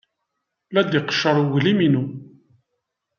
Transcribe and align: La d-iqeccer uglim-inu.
La 0.73 0.81
d-iqeccer 0.89 1.35
uglim-inu. 1.43 2.03